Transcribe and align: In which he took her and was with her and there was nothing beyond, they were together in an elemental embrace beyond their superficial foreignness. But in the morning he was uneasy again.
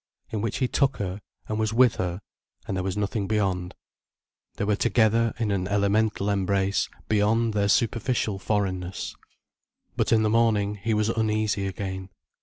In 0.31 0.41
which 0.41 0.57
he 0.57 0.67
took 0.67 0.97
her 0.97 1.21
and 1.47 1.59
was 1.59 1.75
with 1.75 1.97
her 1.97 2.21
and 2.67 2.75
there 2.75 2.83
was 2.83 2.97
nothing 2.97 3.27
beyond, 3.27 3.75
they 4.55 4.63
were 4.63 4.75
together 4.75 5.31
in 5.37 5.51
an 5.51 5.67
elemental 5.67 6.31
embrace 6.31 6.89
beyond 7.07 7.53
their 7.53 7.69
superficial 7.69 8.39
foreignness. 8.39 9.15
But 9.95 10.11
in 10.11 10.23
the 10.23 10.27
morning 10.31 10.79
he 10.81 10.95
was 10.95 11.09
uneasy 11.09 11.67
again. 11.67 12.09